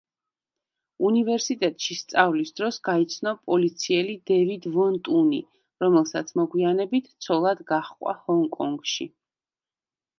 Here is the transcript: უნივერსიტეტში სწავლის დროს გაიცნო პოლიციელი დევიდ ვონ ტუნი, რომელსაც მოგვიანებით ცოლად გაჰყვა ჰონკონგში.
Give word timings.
უნივერსიტეტში 1.09 1.97
სწავლის 1.97 2.53
დროს 2.61 2.79
გაიცნო 2.89 3.35
პოლიციელი 3.51 4.17
დევიდ 4.33 4.67
ვონ 4.79 4.99
ტუნი, 5.11 5.43
რომელსაც 5.87 6.35
მოგვიანებით 6.43 7.15
ცოლად 7.29 7.65
გაჰყვა 7.75 8.21
ჰონკონგში. 8.27 9.13